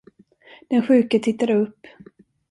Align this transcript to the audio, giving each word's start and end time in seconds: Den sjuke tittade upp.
Den 0.69 0.83
sjuke 0.87 1.19
tittade 1.19 1.53
upp. 1.55 1.87